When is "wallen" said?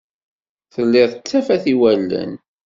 1.79-2.31